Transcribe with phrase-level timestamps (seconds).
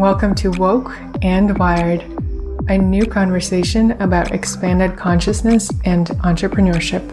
[0.00, 2.00] Welcome to Woke and Wired,
[2.70, 7.04] a new conversation about expanded consciousness and entrepreneurship.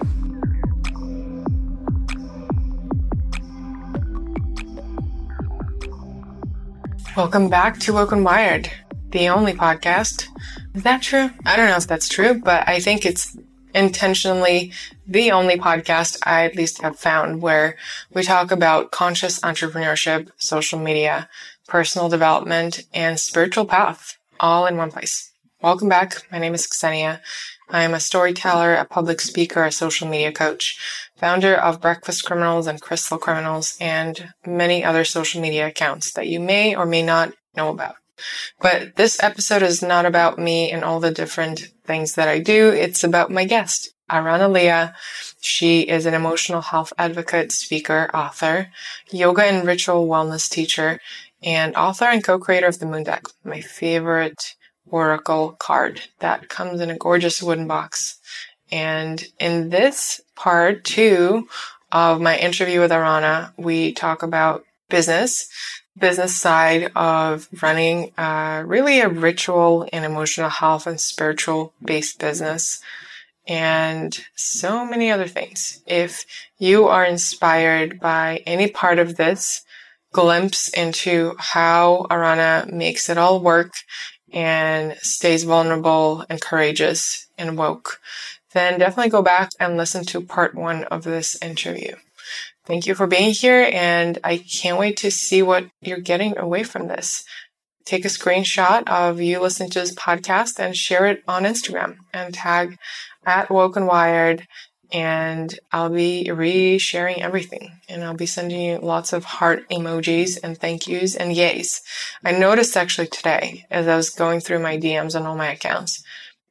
[7.18, 8.72] Welcome back to Woke and Wired,
[9.10, 10.28] the only podcast.
[10.74, 11.30] Is that true?
[11.46, 13.36] I don't know if that's true, but I think it's
[13.76, 14.72] intentionally
[15.06, 17.76] the only podcast I at least have found where
[18.14, 21.30] we talk about conscious entrepreneurship, social media,
[21.68, 25.32] personal development, and spiritual path all in one place.
[25.62, 26.24] Welcome back.
[26.32, 27.20] My name is Ksenia.
[27.70, 30.80] I am a storyteller, a public speaker, a social media coach,
[31.18, 36.40] founder of Breakfast Criminals and Crystal Criminals, and many other social media accounts that you
[36.40, 37.96] may or may not know about.
[38.62, 42.70] But this episode is not about me and all the different things that I do.
[42.70, 44.96] It's about my guest, Arana Leah.
[45.42, 48.70] She is an emotional health advocate, speaker, author,
[49.12, 51.00] yoga and ritual wellness teacher,
[51.48, 56.90] and author and co-creator of the Moon Deck, my favorite oracle card that comes in
[56.90, 58.20] a gorgeous wooden box.
[58.70, 61.48] And in this part two
[61.90, 65.50] of my interview with Arana, we talk about business,
[65.98, 72.82] business side of running uh, really a ritual and emotional health and spiritual based business
[73.48, 75.82] and so many other things.
[75.88, 76.26] If
[76.58, 79.64] you are inspired by any part of this
[80.18, 83.72] glimpse into how Arana makes it all work
[84.34, 88.00] and stays vulnerable and courageous and woke,
[88.52, 91.96] then definitely go back and listen to part one of this interview.
[92.66, 96.64] Thank you for being here, and I can't wait to see what you're getting away
[96.64, 97.24] from this.
[97.86, 102.34] Take a screenshot of you listening to this podcast and share it on Instagram and
[102.34, 102.76] tag
[103.24, 104.48] at Woke and Wired
[104.92, 110.58] and I'll be re-sharing everything and I'll be sending you lots of heart emojis and
[110.58, 111.82] thank yous and yays.
[112.24, 116.04] I noticed actually today as I was going through my DMs on all my accounts,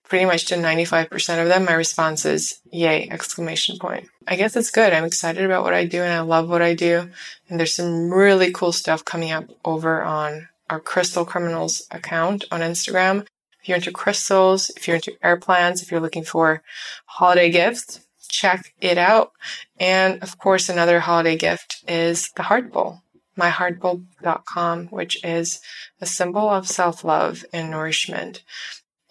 [0.05, 4.09] pretty much to 95% of them, my response is yay, exclamation point.
[4.27, 4.93] I guess it's good.
[4.93, 7.11] I'm excited about what I do and I love what I do.
[7.49, 12.61] And there's some really cool stuff coming up over on our Crystal Criminals account on
[12.61, 13.27] Instagram.
[13.61, 16.63] If you're into crystals, if you're into air plants, if you're looking for
[17.07, 19.33] holiday gifts, check it out.
[19.79, 23.03] And of course, another holiday gift is the Heart Bowl,
[23.39, 25.61] myheartbowl.com, which is
[26.01, 28.43] a symbol of self-love and nourishment.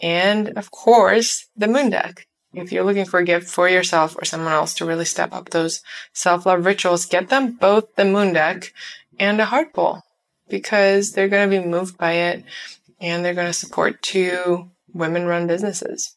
[0.02, 2.28] And of course, the Moon Deck.
[2.54, 5.50] If you're looking for a gift for yourself or someone else to really step up
[5.50, 5.82] those
[6.14, 8.74] self-love rituals, get them both the Moon Deck
[9.20, 10.04] and a Heart Bowl
[10.48, 12.44] because they're going to be moved by it
[13.02, 16.15] and they're going to support two women run businesses.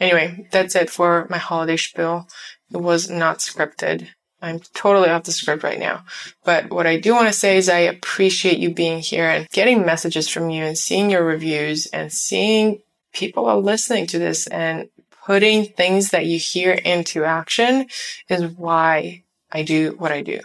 [0.00, 2.28] Anyway, that's it for my holiday spiel.
[2.72, 4.08] It was not scripted.
[4.42, 6.04] I'm totally off the script right now.
[6.44, 9.86] But what I do want to say is I appreciate you being here and getting
[9.86, 14.88] messages from you and seeing your reviews and seeing people are listening to this and
[15.24, 17.86] putting things that you hear into action
[18.28, 20.40] is why I do what I do.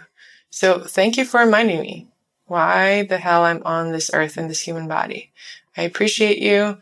[0.50, 2.08] So thank you for reminding me
[2.46, 5.32] why the hell I'm on this earth in this human body.
[5.76, 6.78] I appreciate you.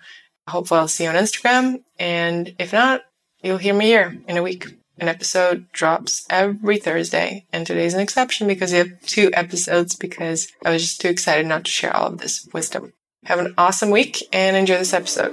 [0.49, 1.83] Hopefully I'll see you on Instagram.
[1.99, 3.03] And if not,
[3.43, 4.67] you'll hear me here in a week.
[4.99, 7.47] An episode drops every Thursday.
[7.53, 11.47] And today's an exception because we have two episodes because I was just too excited
[11.47, 12.93] not to share all of this wisdom.
[13.25, 15.33] Have an awesome week and enjoy this episode.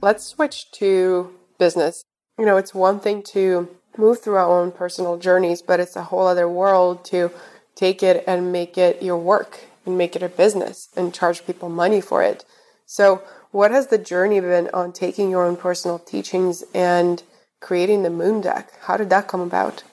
[0.00, 2.02] Let's switch to business.
[2.38, 6.02] You know, it's one thing to move through our own personal journeys, but it's a
[6.02, 7.30] whole other world to
[7.76, 11.68] take it and make it your work and make it a business and charge people
[11.68, 12.44] money for it.
[12.86, 17.22] So, what has the journey been on taking your own personal teachings and
[17.60, 18.72] creating the Moon Deck?
[18.82, 19.84] How did that come about?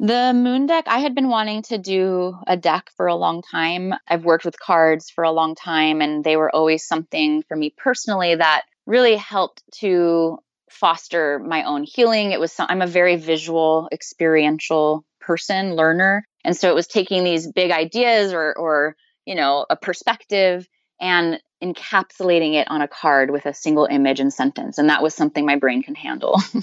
[0.00, 3.94] The Moon Deck, I had been wanting to do a deck for a long time.
[4.08, 7.72] I've worked with cards for a long time, and they were always something for me
[7.76, 10.38] personally that really helped to
[10.68, 12.32] foster my own healing.
[12.32, 17.24] It was some, I'm a very visual, experiential person, learner, and so it was taking
[17.24, 20.68] these big ideas or or you know, a perspective
[21.00, 24.78] and encapsulating it on a card with a single image and sentence.
[24.78, 26.40] And that was something my brain can handle.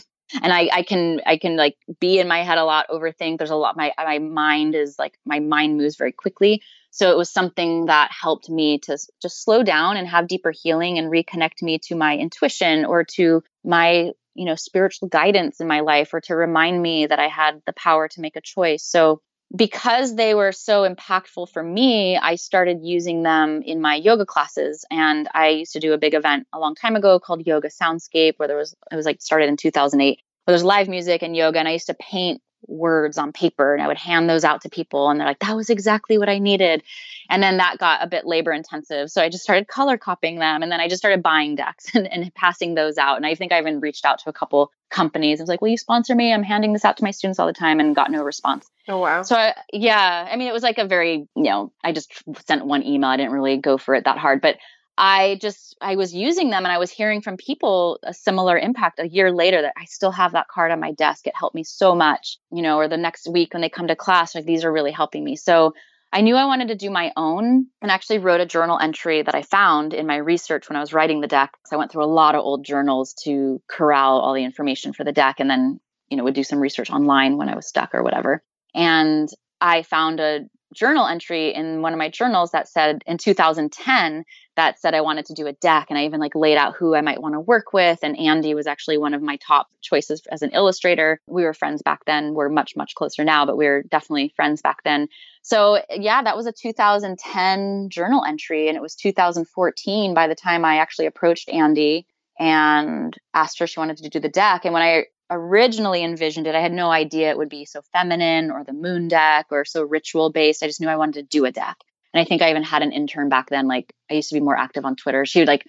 [0.42, 3.38] and I, I can I can like be in my head a lot, overthink.
[3.38, 6.62] There's a lot my my mind is like my mind moves very quickly.
[6.92, 10.98] So it was something that helped me to just slow down and have deeper healing
[10.98, 15.82] and reconnect me to my intuition or to my you know spiritual guidance in my
[15.82, 18.84] life or to remind me that I had the power to make a choice.
[18.84, 19.22] So
[19.56, 24.86] because they were so impactful for me, I started using them in my yoga classes.
[24.90, 28.34] And I used to do a big event a long time ago called Yoga Soundscape,
[28.38, 31.60] where there was, it was like started in 2008, where there's live music and yoga.
[31.60, 34.70] And I used to paint words on paper and I would hand those out to
[34.70, 36.84] people and they're like, that was exactly what I needed.
[37.30, 39.10] And then that got a bit labor intensive.
[39.10, 42.12] So I just started color copying them and then I just started buying decks and,
[42.12, 43.18] and passing those out.
[43.18, 45.40] And I think I even reached out to a couple companies.
[45.40, 46.34] I was like, will you sponsor me?
[46.34, 48.70] I'm handing this out to my students all the time and got no response.
[48.88, 49.22] Oh, wow.
[49.24, 52.12] So I, yeah, I mean, it was like a very, you know, I just
[52.46, 53.10] sent one email.
[53.10, 54.58] I didn't really go for it that hard, but
[55.02, 59.00] I just I was using them and I was hearing from people a similar impact
[59.00, 61.26] a year later that I still have that card on my desk.
[61.26, 63.96] It helped me so much, you know, or the next week when they come to
[63.96, 65.36] class, like these are really helping me.
[65.38, 65.74] So
[66.14, 69.34] I knew I wanted to do my own and actually wrote a journal entry that
[69.34, 71.50] I found in my research when I was writing the deck.
[71.66, 75.04] So I went through a lot of old journals to corral all the information for
[75.04, 75.80] the deck and then,
[76.12, 78.44] you know, would do some research online when I was stuck or whatever.
[78.76, 79.28] And
[79.60, 80.42] I found a
[80.74, 84.26] journal entry in one of my journals that said in 2010
[84.56, 86.96] that said I wanted to do a deck and I even like laid out who
[86.96, 90.22] I might want to work with and Andy was actually one of my top choices
[90.32, 91.20] as an illustrator.
[91.28, 92.34] We were friends back then.
[92.34, 95.08] We're much much closer now, but we were definitely friends back then.
[95.42, 100.66] So, yeah, that was a 2010 journal entry and it was 2014 by the time
[100.66, 102.06] I actually approached Andy
[102.40, 106.46] and asked her if she wanted to do the deck and when I originally envisioned
[106.46, 109.66] it, I had no idea it would be so feminine or the moon deck or
[109.66, 110.62] so ritual based.
[110.62, 111.78] I just knew I wanted to do a deck.
[112.14, 113.68] And I think I even had an intern back then.
[113.68, 115.26] Like I used to be more active on Twitter.
[115.26, 115.66] She would like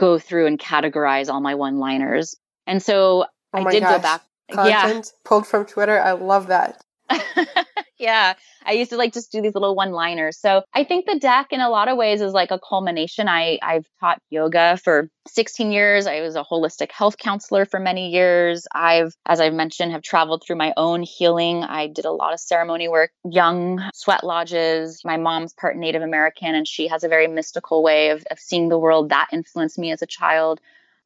[0.00, 2.34] go through and categorize all my one liners.
[2.66, 3.96] And so oh I did gosh.
[3.96, 4.22] go back.
[4.50, 5.18] Content yeah.
[5.24, 6.00] pulled from Twitter.
[6.00, 6.82] I love that.
[8.02, 8.34] yeah.
[8.66, 10.36] I used to like just do these little one liners.
[10.36, 13.28] So I think the deck in a lot of ways is like a culmination.
[13.28, 16.06] I, I've taught yoga for 16 years.
[16.08, 18.66] I was a holistic health counselor for many years.
[18.74, 21.62] I've, as I've mentioned, have traveled through my own healing.
[21.62, 25.02] I did a lot of ceremony work, young sweat lodges.
[25.04, 28.68] My mom's part Native American and she has a very mystical way of, of seeing
[28.68, 30.60] the world that influenced me as a child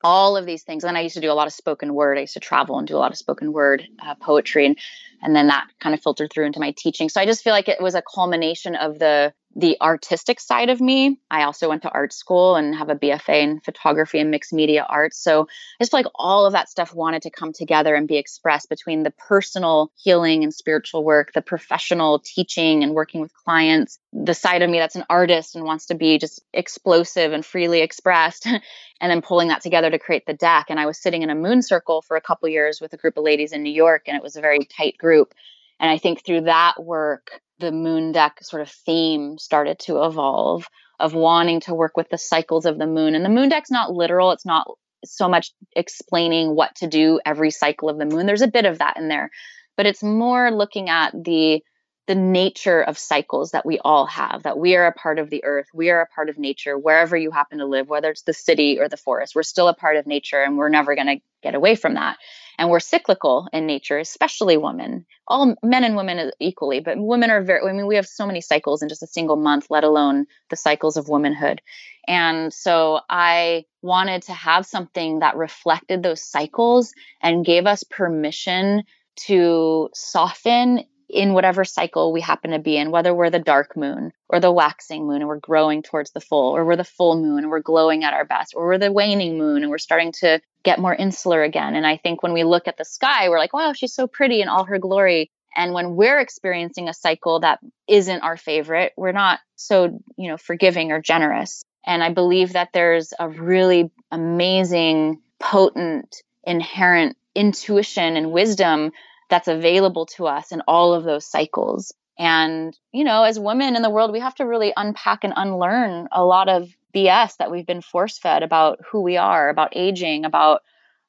[0.04, 0.84] all of these things.
[0.84, 2.19] And I used to do a lot of spoken word.
[2.19, 4.78] I used to travel and do a lot of spoken word uh, poetry, and
[5.22, 7.08] and then that kind of filtered through into my teaching.
[7.08, 10.82] So I just feel like it was a culmination of the the artistic side of
[10.82, 11.19] me.
[11.31, 14.85] I also went to art school and have a BFA in photography and mixed media
[14.87, 15.19] arts.
[15.19, 18.69] So I just like all of that stuff wanted to come together and be expressed
[18.69, 24.35] between the personal healing and spiritual work, the professional teaching and working with clients, the
[24.35, 28.47] side of me that's an artist and wants to be just explosive and freely expressed,
[29.00, 30.67] and then pulling that together to create the deck.
[30.69, 33.17] And I was sitting in a moon circle for a couple years with a group
[33.17, 35.32] of ladies in New York, and it was a very tight group.
[35.78, 40.67] And I think through that work, the moon deck sort of theme started to evolve
[40.99, 43.14] of wanting to work with the cycles of the moon.
[43.14, 44.67] And the moon deck's not literal, it's not
[45.05, 48.26] so much explaining what to do every cycle of the moon.
[48.26, 49.31] There's a bit of that in there,
[49.76, 51.62] but it's more looking at the
[52.06, 55.43] the nature of cycles that we all have, that we are a part of the
[55.44, 58.32] earth, we are a part of nature, wherever you happen to live, whether it's the
[58.32, 61.20] city or the forest, we're still a part of nature and we're never going to
[61.43, 62.17] get away from that
[62.58, 65.06] and we're cyclical in nature especially women.
[65.29, 68.41] All men and women equally but women are very i mean we have so many
[68.41, 71.61] cycles in just a single month let alone the cycles of womanhood.
[72.08, 78.85] And so i wanted to have something that reflected those cycles and gave us permission
[79.17, 84.12] to soften in whatever cycle we happen to be in, whether we're the dark moon
[84.29, 87.38] or the waxing moon and we're growing towards the full, or we're the full moon
[87.38, 90.41] and we're glowing at our best, or we're the waning moon and we're starting to
[90.66, 91.74] get more insular again.
[91.76, 94.42] And I think when we look at the sky, we're like, wow, she's so pretty
[94.42, 95.30] in all her glory.
[95.56, 100.36] And when we're experiencing a cycle that isn't our favorite, we're not so, you know,
[100.36, 101.62] forgiving or generous.
[101.86, 108.91] And I believe that there's a really amazing, potent, inherent intuition and wisdom
[109.31, 111.94] that's available to us in all of those cycles.
[112.19, 116.08] And, you know, as women in the world, we have to really unpack and unlearn
[116.10, 120.24] a lot of BS that we've been force fed about who we are, about aging,
[120.24, 120.62] about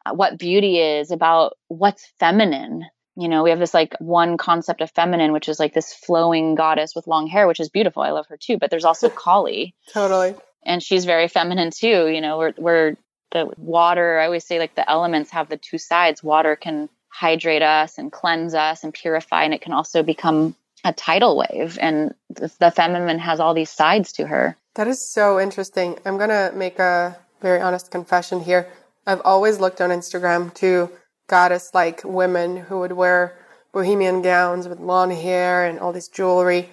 [0.06, 2.86] uh, what beauty is, about what's feminine.
[3.16, 6.56] You know, we have this like one concept of feminine, which is like this flowing
[6.56, 8.04] goddess with long hair, which is beautiful.
[8.04, 8.58] I love her too.
[8.58, 9.74] But there's also Kali.
[9.92, 10.36] totally.
[10.66, 12.08] And she's very feminine too.
[12.08, 12.96] You know, we're, we're
[13.32, 16.22] the water, I always say like the elements have the two sides.
[16.22, 20.94] Water can hydrate us and cleanse us and purify, and it can also become a
[20.94, 21.78] tidal wave.
[21.82, 24.56] And the, the feminine has all these sides to her.
[24.78, 25.98] That is so interesting.
[26.06, 28.72] I'm going to make a very honest confession here.
[29.08, 30.92] I've always looked on Instagram to
[31.26, 33.36] goddess like women who would wear
[33.74, 36.70] bohemian gowns with long hair and all this jewelry.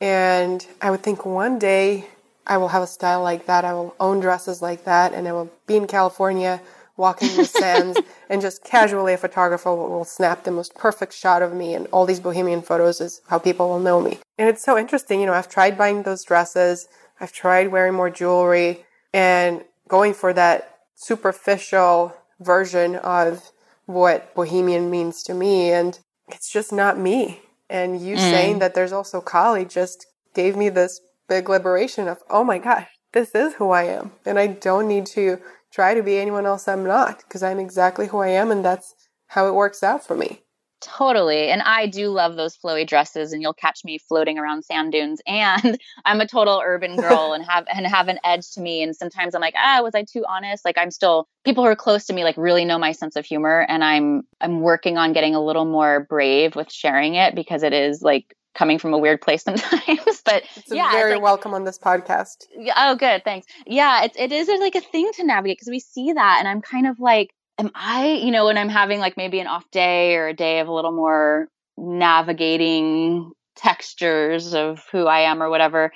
[0.00, 2.06] And I would think one day
[2.46, 3.64] I will have a style like that.
[3.64, 6.60] I will own dresses like that and I will be in California
[6.96, 11.42] walking the sands and just casually a photographer will, will, snap the most perfect shot
[11.42, 14.20] of me and all these bohemian photos is how people will know me.
[14.38, 16.86] And it's so interesting, you know, I've tried buying those dresses
[17.20, 23.50] I've tried wearing more jewelry and going for that superficial version of
[23.86, 25.70] what bohemian means to me.
[25.70, 25.98] And
[26.28, 27.40] it's just not me.
[27.68, 28.18] And you mm.
[28.18, 32.88] saying that there's also Kali just gave me this big liberation of, oh my gosh,
[33.12, 34.12] this is who I am.
[34.24, 35.38] And I don't need to
[35.72, 38.94] try to be anyone else I'm not because I'm exactly who I am and that's
[39.28, 40.42] how it works out for me.
[40.80, 41.48] Totally.
[41.48, 45.20] And I do love those flowy dresses and you'll catch me floating around sand dunes.
[45.30, 48.82] And I'm a total urban girl and have and have an edge to me.
[48.82, 50.64] And sometimes I'm like, ah, was I too honest?
[50.64, 53.24] Like I'm still people who are close to me like really know my sense of
[53.24, 53.64] humor.
[53.68, 57.72] And I'm I'm working on getting a little more brave with sharing it because it
[57.72, 60.22] is like coming from a weird place sometimes.
[60.24, 62.46] but it's yeah, very like, welcome on this podcast.
[62.56, 63.46] Yeah, oh, good, thanks.
[63.66, 66.60] Yeah, it's it is like a thing to navigate because we see that, and I'm
[66.60, 70.16] kind of like, am I, you know, when I'm having like maybe an off day
[70.16, 75.92] or a day of a little more navigating textures of who I am or whatever.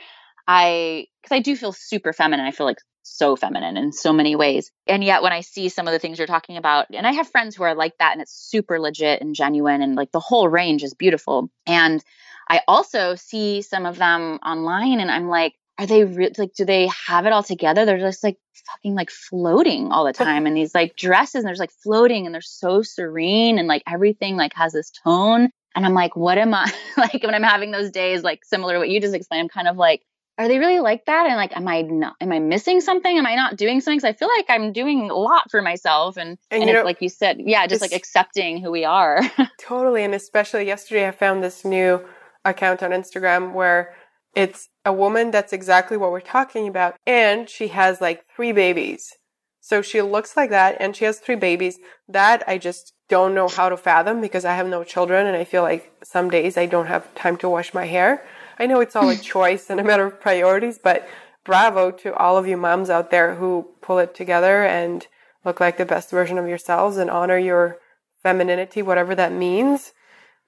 [0.47, 2.47] I because I do feel super feminine.
[2.47, 4.71] I feel like so feminine in so many ways.
[4.87, 7.29] And yet when I see some of the things you're talking about, and I have
[7.29, 10.49] friends who are like that and it's super legit and genuine and like the whole
[10.49, 11.51] range is beautiful.
[11.67, 12.03] And
[12.49, 16.65] I also see some of them online and I'm like, are they re- like, do
[16.65, 17.85] they have it all together?
[17.85, 21.53] They're just like fucking like floating all the time in these like dresses and they're
[21.53, 25.51] just like floating and they're so serene and like everything like has this tone.
[25.75, 28.79] And I'm like, what am I like when I'm having those days, like similar to
[28.79, 29.43] what you just explained?
[29.43, 30.03] I'm kind of like,
[30.39, 31.27] are they really like that?
[31.27, 33.19] And like, am I not, am I missing something?
[33.19, 34.01] Am I not doing something?
[34.01, 36.17] Cause I feel like I'm doing a lot for myself.
[36.17, 39.21] And, and, and you know, like you said, yeah, just like accepting who we are.
[39.61, 40.03] totally.
[40.05, 42.05] And especially yesterday, I found this new
[42.45, 43.95] account on Instagram where
[44.35, 46.97] it's a woman that's exactly what we're talking about.
[47.07, 49.13] And she has like three babies.
[49.61, 51.79] So she looks like that and she has three babies.
[52.09, 55.45] That I just don't know how to fathom because I have no children and I
[55.45, 58.27] feel like some days I don't have time to wash my hair.
[58.59, 61.09] I know it's all a choice and a matter of priorities, but
[61.45, 65.07] bravo to all of you moms out there who pull it together and
[65.45, 67.79] look like the best version of yourselves and honor your
[68.23, 69.93] femininity, whatever that means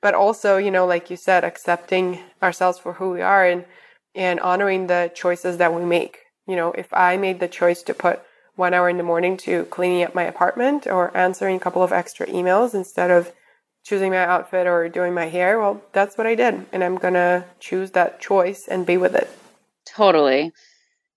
[0.02, 3.64] but also, you know, like you said, accepting ourselves for who we are and
[4.14, 6.20] and honoring the choices that we make.
[6.46, 8.22] You know, if I made the choice to put
[8.54, 11.92] one hour in the morning to cleaning up my apartment or answering a couple of
[11.92, 13.32] extra emails instead of
[13.84, 16.66] choosing my outfit or doing my hair, well, that's what I did.
[16.72, 19.30] And I'm going to choose that choice and be with it.
[19.86, 20.52] Totally.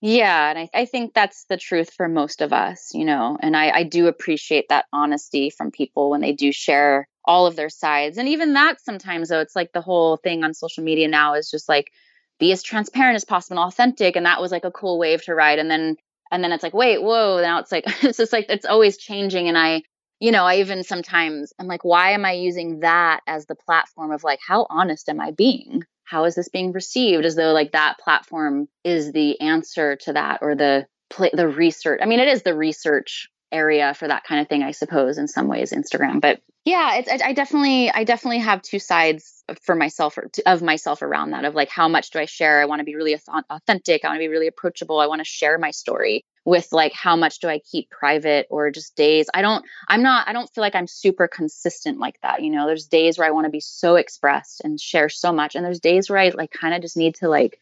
[0.01, 0.49] Yeah.
[0.49, 3.71] And I, I think that's the truth for most of us, you know, and I,
[3.71, 8.17] I do appreciate that honesty from people when they do share all of their sides.
[8.17, 11.51] And even that sometimes though, it's like the whole thing on social media now is
[11.51, 11.91] just like
[12.39, 14.15] be as transparent as possible and authentic.
[14.15, 15.59] And that was like a cool wave to ride.
[15.59, 15.95] And then
[16.31, 19.47] and then it's like, wait, whoa, now it's like it's just like it's always changing.
[19.47, 19.83] And I,
[20.19, 24.11] you know, I even sometimes I'm like, why am I using that as the platform
[24.11, 25.83] of like how honest am I being?
[26.05, 27.25] How is this being received?
[27.25, 30.87] As though like that platform is the answer to that or the
[31.33, 31.99] the research.
[32.01, 35.27] I mean, it is the research area for that kind of thing, I suppose, in
[35.27, 36.21] some ways, Instagram.
[36.21, 40.61] But yeah, it's I, I definitely I definitely have two sides for myself or of
[40.61, 42.61] myself around that of like how much do I share?
[42.61, 43.17] I want to be really
[43.49, 44.03] authentic.
[44.03, 44.99] I want to be really approachable.
[44.99, 48.71] I want to share my story with like how much do I keep private or
[48.71, 49.27] just days.
[49.33, 52.43] I don't I'm not I don't feel like I'm super consistent like that.
[52.43, 55.55] You know, there's days where I want to be so expressed and share so much
[55.55, 57.59] and there's days where I like kind of just need to like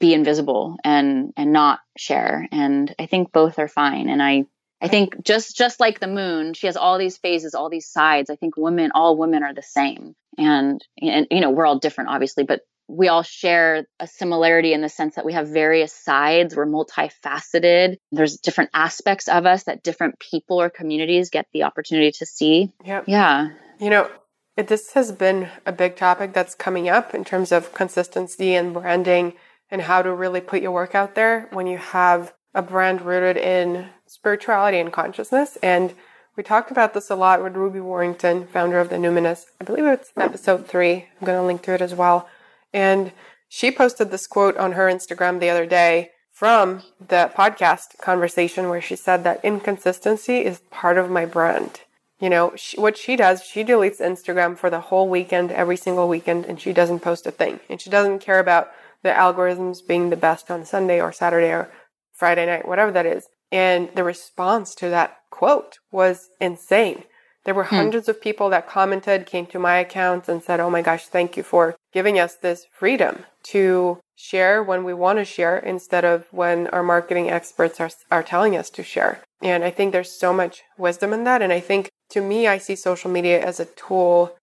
[0.00, 4.46] be invisible and and not share and I think both are fine and I
[4.80, 8.30] I think just just like the moon, she has all these phases, all these sides.
[8.30, 12.10] I think women, all women are the same, and and you know we're all different,
[12.10, 16.56] obviously, but we all share a similarity in the sense that we have various sides.
[16.56, 17.96] We're multifaceted.
[18.12, 22.72] There's different aspects of us that different people or communities get the opportunity to see.
[22.84, 23.50] Yeah, yeah.
[23.78, 24.10] You know,
[24.56, 29.34] this has been a big topic that's coming up in terms of consistency and branding
[29.70, 33.36] and how to really put your work out there when you have a brand rooted
[33.36, 35.56] in spirituality and consciousness.
[35.62, 35.94] And
[36.36, 39.44] we talked about this a lot with Ruby Warrington, founder of the Numinous.
[39.60, 41.06] I believe it's episode three.
[41.20, 42.28] I'm going to link to it as well.
[42.74, 43.12] And
[43.48, 48.82] she posted this quote on her Instagram the other day from the podcast conversation where
[48.82, 51.82] she said that inconsistency is part of my brand.
[52.18, 56.08] You know, she, what she does, she deletes Instagram for the whole weekend, every single
[56.08, 57.60] weekend, and she doesn't post a thing.
[57.70, 58.72] And she doesn't care about
[59.04, 61.70] the algorithms being the best on Sunday or Saturday or
[62.18, 63.28] Friday night, whatever that is.
[63.50, 67.04] And the response to that quote was insane.
[67.44, 67.76] There were hmm.
[67.76, 71.36] hundreds of people that commented, came to my accounts and said, Oh my gosh, thank
[71.36, 76.26] you for giving us this freedom to share when we want to share instead of
[76.32, 79.20] when our marketing experts are, are telling us to share.
[79.40, 81.40] And I think there's so much wisdom in that.
[81.40, 84.36] And I think to me, I see social media as a tool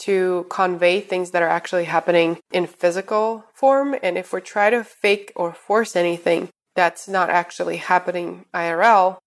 [0.00, 3.94] to convey things that are actually happening in physical form.
[4.02, 6.48] And if we try to fake or force anything,
[6.80, 9.18] that's not actually happening IRL,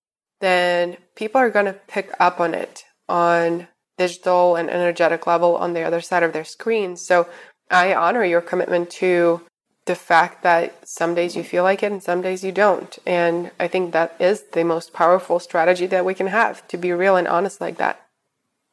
[0.42, 5.74] then people are going to pick up on it on digital and energetic level on
[5.74, 6.98] the other side of their screen.
[6.98, 7.30] So
[7.70, 9.42] I honor your commitment to
[9.86, 12.98] the fact that some days you feel like it and some days you don't.
[13.06, 16.92] And I think that is the most powerful strategy that we can have to be
[16.92, 18.02] real and honest like that.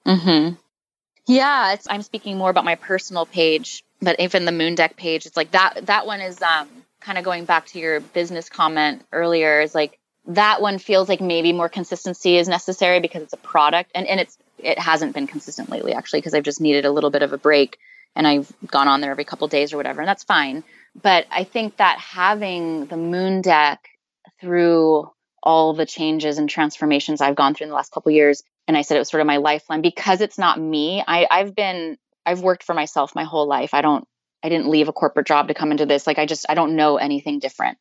[0.07, 0.57] Mhm.
[1.27, 5.37] Yeah, I'm speaking more about my personal page, but even the moon deck page, it's
[5.37, 6.69] like that that one is um
[7.01, 11.21] kind of going back to your business comment earlier is like that one feels like
[11.21, 13.91] maybe more consistency is necessary because it's a product.
[13.95, 17.11] And, and it's it hasn't been consistent lately actually because I've just needed a little
[17.11, 17.79] bit of a break
[18.15, 20.65] and I've gone on there every couple days or whatever and that's fine.
[21.01, 23.89] But I think that having the moon deck
[24.41, 25.11] through
[25.43, 28.83] all the changes and transformations I've gone through in the last couple years and I
[28.83, 32.43] said it was sort of my lifeline because it's not me I I've been I've
[32.43, 33.73] worked for myself my whole life.
[33.73, 34.07] I don't
[34.43, 36.07] I didn't leave a corporate job to come into this.
[36.07, 37.79] Like I just I don't know anything different.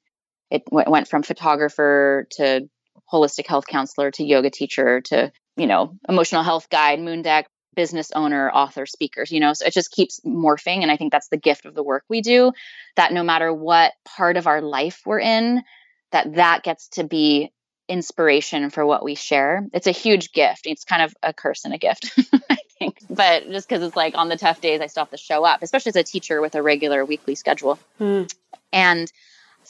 [0.49, 2.69] It w- went from photographer to
[3.11, 8.11] holistic health counselor to yoga teacher to you know emotional health guide, moon deck, business
[8.13, 9.31] owner, author, speakers.
[9.31, 11.83] You know, so it just keeps morphing, and I think that's the gift of the
[11.83, 12.51] work we do.
[12.95, 15.63] That no matter what part of our life we're in,
[16.11, 17.51] that that gets to be
[17.89, 19.65] inspiration for what we share.
[19.73, 20.61] It's a huge gift.
[20.65, 22.11] It's kind of a curse and a gift.
[22.49, 22.99] I think.
[23.09, 25.61] But just because it's like on the tough days, I still have to show up,
[25.61, 27.79] especially as a teacher with a regular weekly schedule.
[27.99, 28.33] Mm.
[28.71, 29.11] And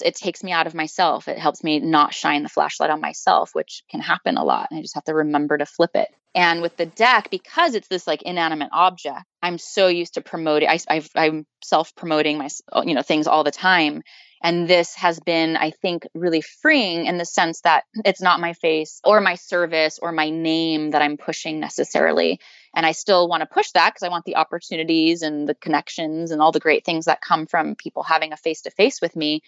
[0.02, 1.28] it takes me out of myself.
[1.28, 4.68] It helps me not shine the flashlight on myself, which can happen a lot.
[4.70, 6.10] And I just have to remember to flip it.
[6.36, 10.70] And with the deck, because it's this like inanimate object, I'm so used to promoting.
[10.70, 12.50] I, am self promoting my,
[12.86, 14.04] you know, things all the time.
[14.42, 18.54] And this has been, I think, really freeing in the sense that it's not my
[18.54, 22.40] face or my service or my name that I'm pushing necessarily.
[22.74, 26.32] And I still want to push that because I want the opportunities and the connections
[26.32, 29.16] and all the great things that come from people having a face to face with
[29.16, 29.42] me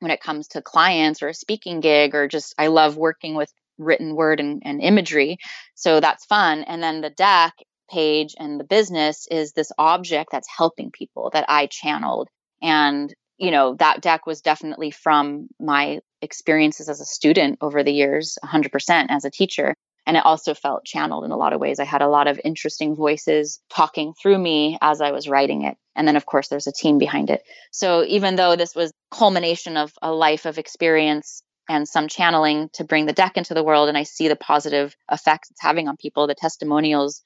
[0.00, 3.52] when it comes to clients or a speaking gig or just I love working with
[3.78, 5.38] written word and, and imagery.
[5.74, 6.62] So that's fun.
[6.62, 7.54] And then the deck
[7.90, 12.28] page and the business is this object that's helping people that I channeled.
[12.62, 17.92] And you know, that deck was definitely from my experiences as a student over the
[17.92, 19.74] years, 100% as a teacher.
[20.06, 21.80] And it also felt channeled in a lot of ways.
[21.80, 25.76] I had a lot of interesting voices talking through me as I was writing it.
[25.96, 27.42] And then, of course, there's a team behind it.
[27.72, 32.84] So even though this was culmination of a life of experience and some channeling to
[32.84, 35.96] bring the deck into the world, and I see the positive effects it's having on
[35.96, 37.22] people, the testimonials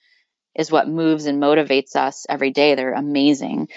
[0.56, 2.74] is what moves and motivates us every day.
[2.74, 3.68] They're amazing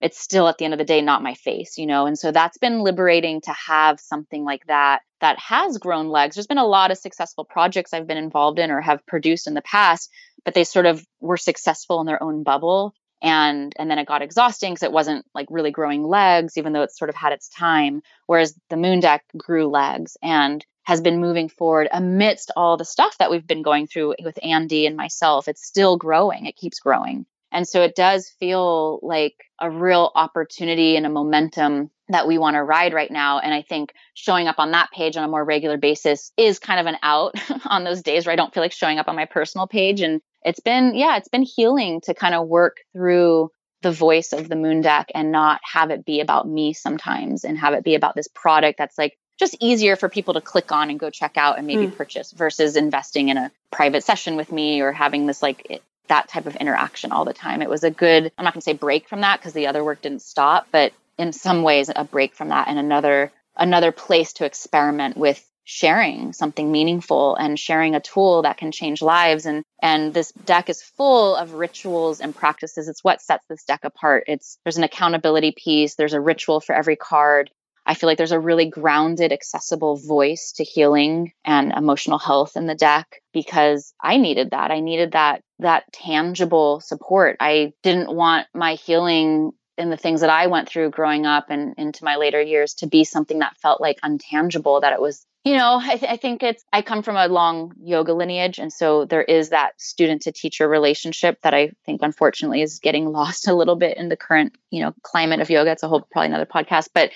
[0.00, 2.32] it's still at the end of the day not my face you know and so
[2.32, 6.66] that's been liberating to have something like that that has grown legs there's been a
[6.66, 10.10] lot of successful projects i've been involved in or have produced in the past
[10.44, 14.22] but they sort of were successful in their own bubble and and then it got
[14.22, 17.48] exhausting because it wasn't like really growing legs even though it sort of had its
[17.48, 22.84] time whereas the moon deck grew legs and has been moving forward amidst all the
[22.84, 25.48] stuff that we've been going through with Andy and myself.
[25.48, 26.46] It's still growing.
[26.46, 27.26] It keeps growing.
[27.54, 32.54] And so it does feel like a real opportunity and a momentum that we want
[32.54, 33.38] to ride right now.
[33.38, 36.80] And I think showing up on that page on a more regular basis is kind
[36.80, 37.34] of an out
[37.66, 40.00] on those days where I don't feel like showing up on my personal page.
[40.00, 43.50] And it's been, yeah, it's been healing to kind of work through
[43.82, 47.56] the voice of the moon deck and not have it be about me sometimes and
[47.56, 50.90] have it be about this product that's like just easier for people to click on
[50.90, 51.96] and go check out and maybe mm.
[51.96, 56.46] purchase versus investing in a private session with me or having this like that type
[56.46, 57.62] of interaction all the time.
[57.62, 59.84] It was a good, I'm not going to say break from that because the other
[59.84, 64.32] work didn't stop, but in some ways a break from that and another another place
[64.34, 69.46] to experiment with sharing something meaningful and sharing a tool that can change lives.
[69.46, 72.88] And and this deck is full of rituals and practices.
[72.88, 74.24] It's what sets this deck apart.
[74.26, 75.94] It's there's an accountability piece.
[75.94, 77.50] There's a ritual for every card.
[77.86, 82.66] I feel like there's a really grounded, accessible voice to healing and emotional health in
[82.66, 84.70] the deck because I needed that.
[84.70, 87.36] I needed that that tangible support.
[87.40, 91.74] I didn't want my healing and the things that I went through growing up and
[91.76, 95.56] into my later years to be something that felt like untangible, that it was, you
[95.56, 98.58] know, I, th- I think it's, I come from a long yoga lineage.
[98.58, 103.06] And so there is that student to teacher relationship that I think unfortunately is getting
[103.12, 105.72] lost a little bit in the current, you know, climate of yoga.
[105.72, 107.10] It's a whole, probably another podcast, but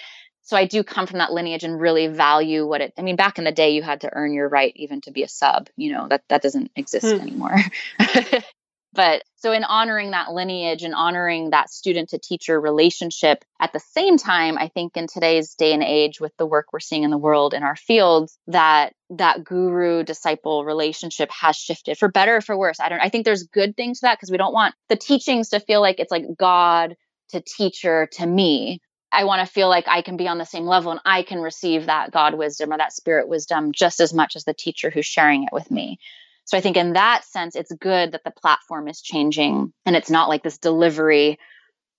[0.49, 3.37] so I do come from that lineage and really value what it I mean back
[3.37, 5.93] in the day you had to earn your right even to be a sub, you
[5.93, 7.21] know, that that doesn't exist hmm.
[7.21, 7.57] anymore.
[8.95, 13.79] but so in honoring that lineage and honoring that student to teacher relationship at the
[13.79, 17.11] same time I think in today's day and age with the work we're seeing in
[17.11, 22.41] the world in our fields that that guru disciple relationship has shifted for better or
[22.41, 22.81] for worse.
[22.81, 25.51] I don't I think there's good things to that because we don't want the teachings
[25.51, 26.97] to feel like it's like God
[27.33, 30.67] to teacher to me I want to feel like I can be on the same
[30.67, 34.37] level and I can receive that God wisdom or that spirit wisdom just as much
[34.37, 35.99] as the teacher who's sharing it with me.
[36.45, 40.11] So I think in that sense, it's good that the platform is changing and it's
[40.11, 41.39] not like this delivery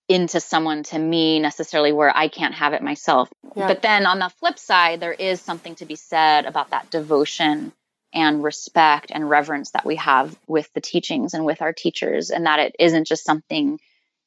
[0.07, 3.29] into someone to me necessarily where I can't have it myself.
[3.55, 3.67] Yeah.
[3.67, 7.71] But then on the flip side, there is something to be said about that devotion
[8.11, 12.47] and respect and reverence that we have with the teachings and with our teachers, and
[12.47, 13.79] that it isn't just something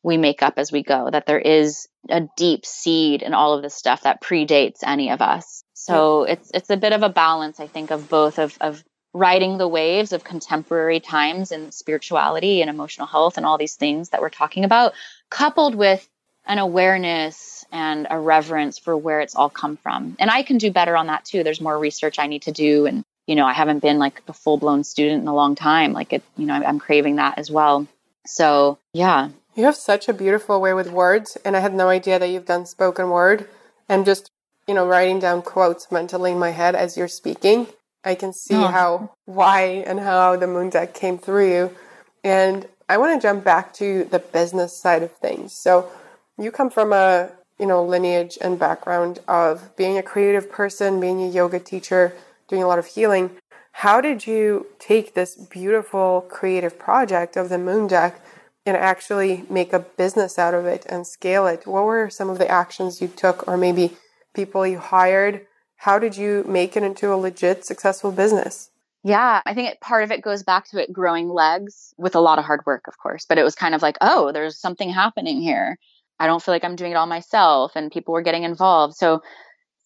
[0.04, 3.62] we make up as we go, that there is a deep seed in all of
[3.62, 5.62] this stuff that predates any of us.
[5.74, 8.84] So it's it's a bit of a balance, I think, of both of of
[9.14, 14.10] riding the waves of contemporary times and spirituality and emotional health and all these things
[14.10, 14.94] that we're talking about,
[15.30, 16.08] coupled with
[16.46, 20.16] an awareness and a reverence for where it's all come from.
[20.18, 21.42] And I can do better on that too.
[21.42, 22.86] There's more research I need to do.
[22.86, 25.92] And, you know, I haven't been like a full blown student in a long time.
[25.92, 27.86] Like it, you know, I'm craving that as well.
[28.26, 29.30] So, yeah.
[29.54, 31.36] You have such a beautiful way with words.
[31.44, 33.48] And I had no idea that you've done spoken word
[33.88, 34.30] and just,
[34.66, 37.66] you know, writing down quotes mentally in my head as you're speaking.
[38.04, 38.66] I can see oh.
[38.66, 41.76] how, why, and how the moon deck came through you.
[42.24, 45.52] And I want to jump back to the business side of things.
[45.52, 45.90] So
[46.38, 51.22] you come from a you know lineage and background of being a creative person, being
[51.22, 52.12] a yoga teacher,
[52.48, 53.30] doing a lot of healing.
[53.72, 58.20] How did you take this beautiful creative project of the moon deck
[58.64, 61.66] and actually make a business out of it and scale it?
[61.66, 63.96] What were some of the actions you took, or maybe
[64.34, 65.46] people you hired?
[65.76, 68.70] How did you make it into a legit successful business?
[69.04, 72.20] Yeah, I think it, part of it goes back to it growing legs with a
[72.20, 73.26] lot of hard work, of course.
[73.28, 75.76] But it was kind of like, oh, there's something happening here.
[76.20, 78.94] I don't feel like I'm doing it all myself, and people were getting involved.
[78.94, 79.22] So,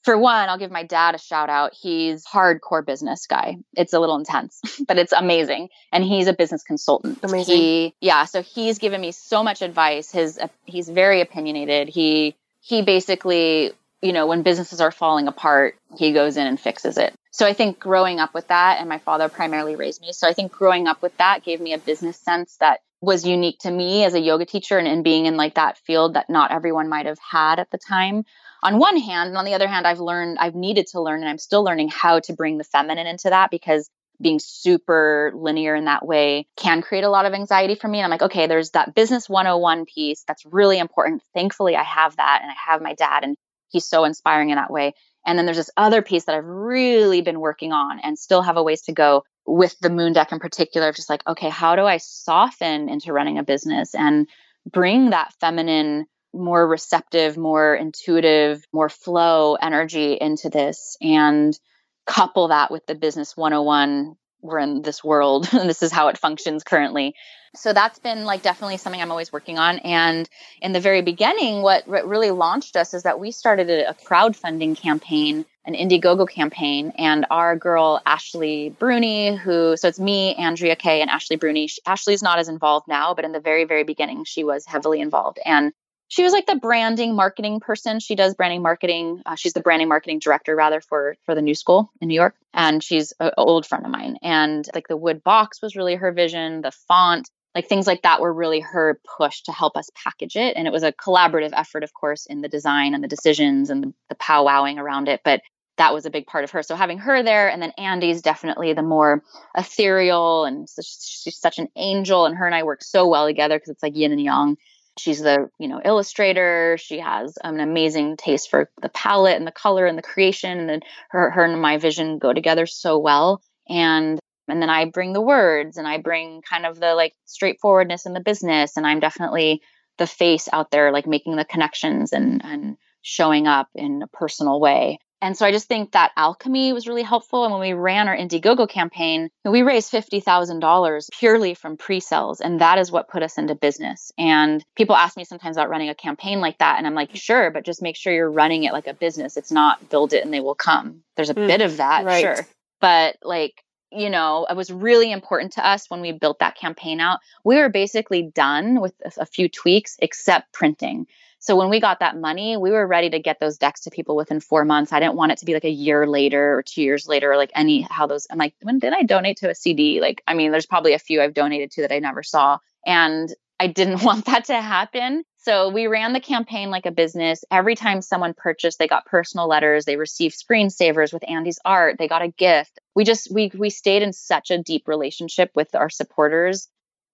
[0.06, 1.74] for one, I'll give my dad a shout out.
[1.74, 3.56] He's hardcore business guy.
[3.76, 5.68] It's a little intense, but it's amazing.
[5.92, 7.18] And he's a business consultant.
[7.24, 7.56] Amazing.
[7.56, 10.12] He, yeah, so he's given me so much advice.
[10.12, 11.88] His uh, he's very opinionated.
[11.88, 16.98] He he basically you know, when businesses are falling apart, he goes in and fixes
[16.98, 17.12] it.
[17.32, 20.12] So I think growing up with that, and my father primarily raised me.
[20.12, 23.58] So I think growing up with that gave me a business sense that was unique
[23.60, 26.50] to me as a yoga teacher and, and being in like that field that not
[26.50, 28.24] everyone might have had at the time.
[28.62, 31.28] On one hand, and on the other hand, I've learned, I've needed to learn, and
[31.28, 35.84] I'm still learning how to bring the feminine into that because being super linear in
[35.84, 37.98] that way can create a lot of anxiety for me.
[37.98, 41.22] And I'm like, okay, there's that business 101 piece that's really important.
[41.34, 43.36] Thankfully, I have that and I have my dad and
[43.68, 44.94] he's so inspiring in that way.
[45.26, 48.56] And then there's this other piece that I've really been working on and still have
[48.56, 51.82] a ways to go with the moon deck in particular, just like, okay, how do
[51.82, 54.28] I soften into running a business and
[54.70, 61.58] bring that feminine, more receptive, more intuitive, more flow energy into this and
[62.06, 66.18] couple that with the business 101 we're in this world and this is how it
[66.18, 67.14] functions currently.
[67.56, 69.78] So that's been like definitely something i'm always working on.
[69.78, 70.28] And
[70.60, 74.76] in the very beginning what, what really launched us is that we started a crowdfunding
[74.76, 81.00] campaign an indiegogo campaign and our girl ashley bruni who so it's me andrea kay
[81.00, 81.66] and ashley bruni.
[81.66, 85.00] She, ashley's not as involved now but in the very very beginning she was heavily
[85.00, 85.38] involved.
[85.44, 85.72] And
[86.08, 87.98] she was like the branding marketing person.
[87.98, 91.54] She does branding marketing uh, she's the branding marketing director rather for for the new
[91.54, 92.36] school in new york.
[92.54, 94.18] And she's an old friend of mine.
[94.22, 98.20] And like the wood box was really her vision the font like things like that
[98.20, 100.56] were really her push to help us package it.
[100.56, 103.82] And it was a collaborative effort of course in the design and the decisions and
[103.82, 105.22] the, the powwowing around it.
[105.24, 105.40] But
[105.76, 106.62] that was a big part of her.
[106.62, 109.22] So having her there, and then Andy's definitely the more
[109.56, 112.26] ethereal, and she's such an angel.
[112.26, 114.56] And her and I work so well together because it's like yin and yang.
[114.98, 116.78] She's the, you know, illustrator.
[116.78, 120.58] She has an amazing taste for the palette and the color and the creation.
[120.58, 123.42] And then her, her and my vision go together so well.
[123.68, 128.06] And and then I bring the words and I bring kind of the like straightforwardness
[128.06, 128.76] in the business.
[128.76, 129.60] And I'm definitely
[129.98, 134.58] the face out there, like making the connections and and showing up in a personal
[134.60, 134.98] way.
[135.22, 137.44] And so I just think that alchemy was really helpful.
[137.44, 142.40] And when we ran our Indiegogo campaign, we raised $50,000 purely from pre sales.
[142.40, 144.12] And that is what put us into business.
[144.18, 146.76] And people ask me sometimes about running a campaign like that.
[146.78, 149.36] And I'm like, sure, but just make sure you're running it like a business.
[149.36, 151.02] It's not build it and they will come.
[151.16, 152.20] There's a mm, bit of that, right.
[152.20, 152.46] sure.
[152.80, 157.00] But like, you know, it was really important to us when we built that campaign
[157.00, 157.20] out.
[157.44, 161.06] We were basically done with a few tweaks except printing.
[161.38, 164.16] So when we got that money, we were ready to get those decks to people
[164.16, 164.92] within four months.
[164.92, 167.36] I didn't want it to be like a year later or two years later, or
[167.36, 168.26] like any how those.
[168.30, 170.00] I'm like, when did I donate to a CD?
[170.00, 173.32] Like, I mean, there's probably a few I've donated to that I never saw, and
[173.60, 175.24] I didn't want that to happen.
[175.38, 177.44] So we ran the campaign like a business.
[177.52, 182.08] Every time someone purchased, they got personal letters, they received screensavers with Andy's art, they
[182.08, 182.80] got a gift.
[182.96, 186.68] We just we we stayed in such a deep relationship with our supporters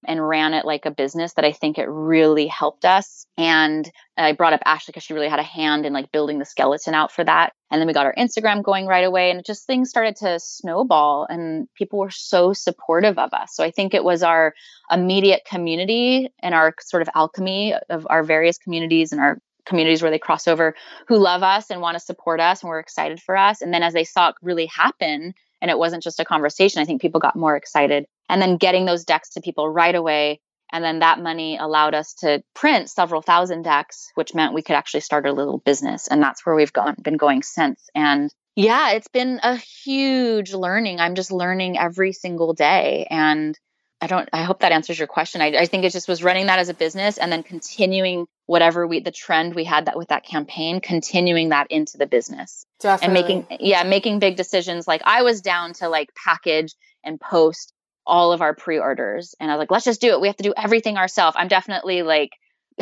[0.04, 3.26] and ran it like a business that I think it really helped us.
[3.36, 6.44] And I brought up Ashley because she really had a hand in like building the
[6.44, 7.52] skeleton out for that.
[7.70, 11.26] And then we got our Instagram going right away and just things started to snowball
[11.28, 13.54] and people were so supportive of us.
[13.54, 14.54] So I think it was our
[14.90, 20.10] immediate community and our sort of alchemy of our various communities and our communities where
[20.10, 20.74] they cross over
[21.06, 23.62] who love us and want to support us and we're excited for us.
[23.62, 26.84] And then as they saw it really happen and it wasn't just a conversation, I
[26.84, 28.04] think people got more excited.
[28.28, 30.40] And then getting those decks to people right away.
[30.72, 34.74] And then that money allowed us to print several thousand decks, which meant we could
[34.74, 36.08] actually start a little business.
[36.08, 37.88] And that's where we've gone, been going since.
[37.94, 40.98] And yeah, it's been a huge learning.
[40.98, 43.06] I'm just learning every single day.
[43.08, 43.56] And
[44.02, 45.40] I don't, I hope that answers your question.
[45.40, 48.84] I, I think it just was running that as a business and then continuing whatever
[48.84, 52.66] we, the trend we had that with that campaign, continuing that into the business.
[52.80, 53.20] Definitely.
[53.20, 54.88] And making, yeah, making big decisions.
[54.88, 57.72] Like I was down to like package and post
[58.04, 60.20] all of our pre-orders and I was like, let's just do it.
[60.20, 61.36] We have to do everything ourselves.
[61.38, 62.32] I'm definitely like,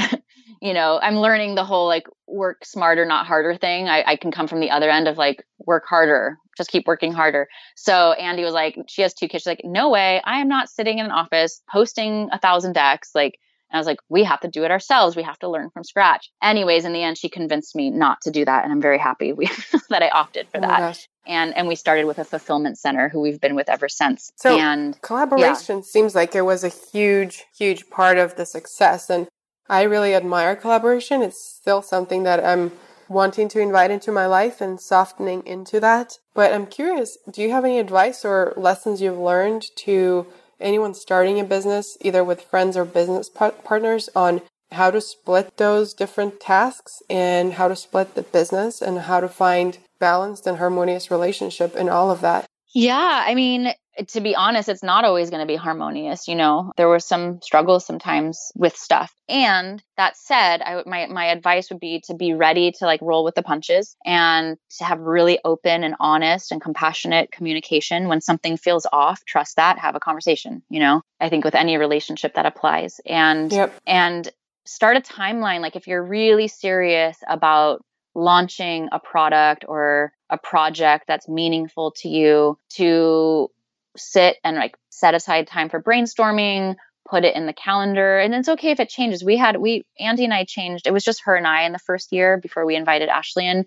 [0.62, 3.90] you know, I'm learning the whole like work smarter, not harder thing.
[3.90, 7.12] I, I can come from the other end of like work harder, just keep working
[7.12, 7.46] harder.
[7.76, 9.42] So Andy was like, she has two kids.
[9.42, 10.20] She's like, no way.
[10.24, 13.12] I am not sitting in an office posting a thousand decks.
[13.14, 13.38] Like,
[13.70, 15.14] and I was like, we have to do it ourselves.
[15.14, 16.28] We have to learn from scratch.
[16.42, 18.64] Anyways, in the end, she convinced me not to do that.
[18.64, 19.48] And I'm very happy we,
[19.90, 21.06] that I opted for oh that.
[21.24, 24.32] And and we started with a fulfillment center who we've been with ever since.
[24.36, 25.82] So and collaboration yeah.
[25.82, 29.08] seems like it was a huge, huge part of the success.
[29.08, 29.28] And
[29.68, 31.22] I really admire collaboration.
[31.22, 32.72] It's still something that I'm
[33.10, 36.18] wanting to invite into my life and softening into that.
[36.32, 40.26] But I'm curious, do you have any advice or lessons you've learned to
[40.60, 44.42] anyone starting a business, either with friends or business partners, on
[44.72, 49.28] how to split those different tasks and how to split the business and how to
[49.28, 52.46] find balanced and harmonious relationship in all of that?
[52.72, 56.28] Yeah, I mean, eh, to be honest, it's not always going to be harmonious.
[56.28, 59.12] You know, there were some struggles sometimes with stuff.
[59.28, 63.24] And that said, I, my my advice would be to be ready to like roll
[63.24, 68.08] with the punches and to have really open and honest and compassionate communication.
[68.08, 69.78] When something feels off, trust that.
[69.78, 70.62] Have a conversation.
[70.70, 73.00] You know, I think with any relationship that applies.
[73.04, 73.74] And yep.
[73.86, 74.28] and
[74.64, 75.60] start a timeline.
[75.60, 77.82] Like if you're really serious about
[78.14, 83.50] launching a product or a project that's meaningful to you to
[83.96, 86.76] sit and like set aside time for brainstorming
[87.08, 89.24] put it in the calendar and it's okay if it changes.
[89.24, 91.78] We had we andy and i changed it was just her and i in the
[91.78, 93.66] first year before we invited ashley in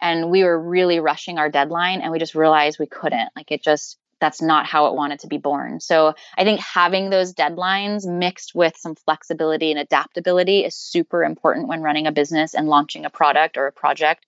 [0.00, 3.30] and we were really rushing our deadline and we just realized we couldn't.
[3.34, 5.80] Like it just that's not how it wanted to be born.
[5.80, 11.68] So i think having those deadlines mixed with some flexibility and adaptability is super important
[11.68, 14.24] when running a business and launching a product or a project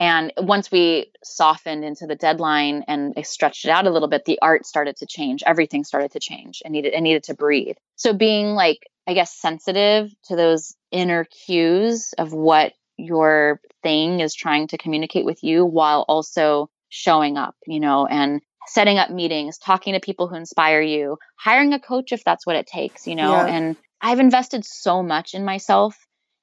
[0.00, 4.38] and once we softened into the deadline and stretched it out a little bit, the
[4.42, 5.42] art started to change.
[5.46, 7.76] Everything started to change and needed it needed to breathe.
[7.96, 14.34] So being like, I guess, sensitive to those inner cues of what your thing is
[14.34, 19.58] trying to communicate with you while also showing up, you know, and setting up meetings,
[19.58, 23.14] talking to people who inspire you, hiring a coach if that's what it takes, you
[23.14, 23.32] know.
[23.32, 23.46] Yeah.
[23.46, 25.96] And I've invested so much in myself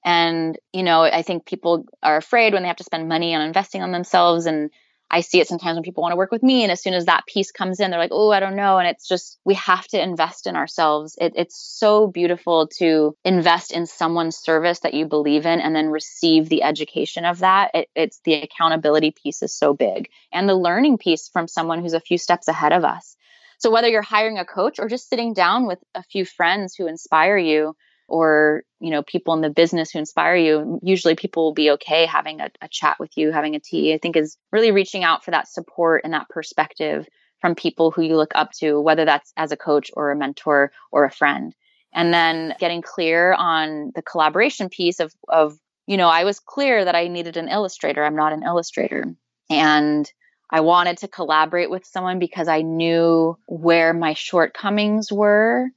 [0.04, 3.42] and, you know, I think people are afraid when they have to spend money on
[3.42, 4.46] investing on themselves.
[4.46, 4.72] And
[5.14, 6.64] I see it sometimes when people want to work with me.
[6.64, 8.78] And as soon as that piece comes in, they're like, oh, I don't know.
[8.78, 11.18] And it's just, we have to invest in ourselves.
[11.20, 15.90] It, it's so beautiful to invest in someone's service that you believe in and then
[15.90, 17.72] receive the education of that.
[17.74, 21.94] It, it's the accountability piece is so big and the learning piece from someone who's
[21.94, 23.18] a few steps ahead of us.
[23.60, 26.88] So whether you're hiring a coach or just sitting down with a few friends who
[26.88, 27.76] inspire you,
[28.12, 32.06] or you know people in the business who inspire you usually people will be okay
[32.06, 33.94] having a, a, chat with you having a tea.
[33.94, 37.08] I think is really reaching out for that support and that perspective
[37.40, 40.74] from people who you look up to whether that's as a coach or a mentor
[40.92, 41.56] or a friend.
[41.94, 46.84] And then getting clear on the collaboration piece of of you know i was clear
[46.84, 48.04] that i needed an illustrator.
[48.04, 49.06] I'm not an illustrator.
[49.50, 50.12] And
[50.50, 55.70] I wanted to collaborate with someone because I knew where my shortcomings were.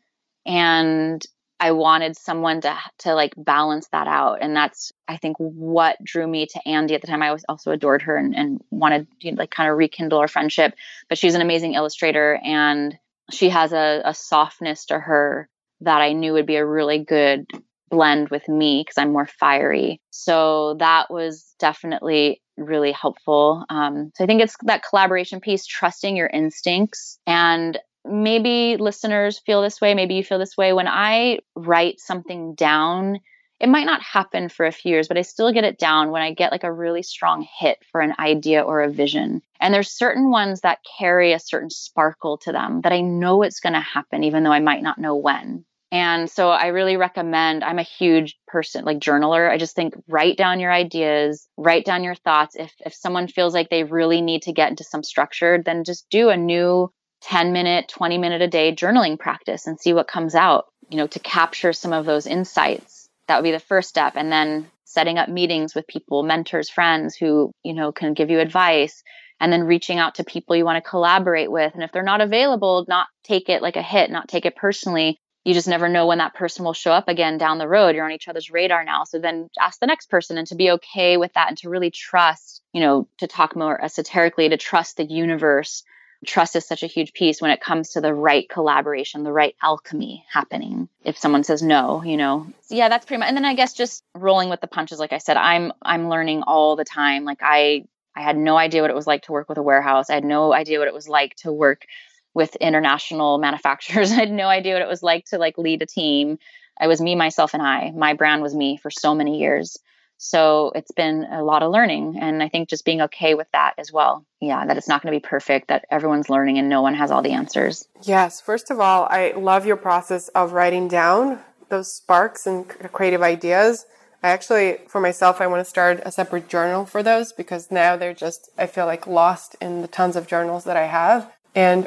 [0.45, 1.25] And
[1.61, 6.27] I wanted someone to to like balance that out, and that's I think what drew
[6.27, 7.23] me to Andy at the time.
[7.23, 10.75] I was also adored her and, and wanted to like kind of rekindle our friendship.
[11.09, 12.99] But she's an amazing illustrator, and
[13.31, 15.49] she has a, a softness to her
[15.81, 17.47] that I knew would be a really good
[17.91, 20.01] blend with me because I'm more fiery.
[20.11, 23.65] So that was definitely really helpful.
[23.69, 29.63] Um, so I think it's that collaboration piece, trusting your instincts, and maybe listeners feel
[29.63, 30.73] this way, maybe you feel this way.
[30.73, 33.21] When I write something down
[33.61, 36.23] it might not happen for a few years, but I still get it down when
[36.23, 39.43] I get like a really strong hit for an idea or a vision.
[39.61, 43.61] And there's certain ones that carry a certain sparkle to them that I know it's
[43.61, 45.65] going to happen, even though I might not know when.
[45.93, 49.49] And so I really recommend, I'm a huge person, like journaler.
[49.49, 52.57] I just think write down your ideas, write down your thoughts.
[52.57, 56.11] If, if someone feels like they really need to get into some structure, then just
[56.11, 56.93] do a new
[57.25, 61.07] 10 minute, 20 minute a day journaling practice and see what comes out, you know,
[61.07, 63.09] to capture some of those insights.
[63.29, 64.13] That would be the first step.
[64.17, 68.41] And then setting up meetings with people, mentors, friends who, you know, can give you
[68.41, 69.03] advice
[69.41, 71.75] and then reaching out to people you want to collaborate with.
[71.75, 75.19] And if they're not available, not take it like a hit, not take it personally,
[75.45, 77.95] you just never know when that person will show up again down the road.
[77.95, 79.05] You're on each other's radar now.
[79.05, 81.91] So then ask the next person and to be okay with that and to really
[81.91, 85.83] trust, you know, to talk more esoterically, to trust the universe.
[86.27, 89.55] Trust is such a huge piece when it comes to the right collaboration, the right
[89.63, 90.89] alchemy happening.
[91.05, 93.29] If someone says no, you know, yeah, that's pretty much.
[93.29, 94.99] And then I guess just rolling with the punches.
[94.99, 97.25] Like I said, I'm I'm learning all the time.
[97.25, 97.85] Like I
[98.17, 100.11] I had no idea what it was like to work with a warehouse.
[100.11, 101.87] I had no idea what it was like to work
[102.33, 104.11] with international manufacturers.
[104.13, 106.39] I had no idea what it was like to like lead a team.
[106.79, 107.93] I was me, myself, and I.
[107.93, 109.79] My brand was me for so many years.
[110.25, 112.19] So it's been a lot of learning.
[112.19, 114.25] And I think just being okay with that as well.
[114.41, 117.11] Yeah, that it's not going to be perfect, that everyone's learning and no one has
[117.11, 117.87] all the answers.
[118.03, 118.41] Yes.
[118.41, 123.21] First of all, I love your process of writing down those sparks and uh, creative
[123.21, 123.85] ideas.
[124.23, 127.95] I actually, for myself, I want to start a separate journal for those because now
[127.99, 131.31] they're just, I feel like lost in the tons of journals that I have.
[131.55, 131.87] And